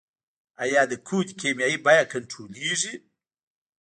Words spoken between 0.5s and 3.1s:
آیا د کود کیمیاوي بیه کنټرولیږي؟